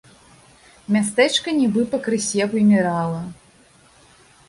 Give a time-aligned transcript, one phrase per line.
[0.95, 3.25] Мястэчка нібы пакрысе вымірала.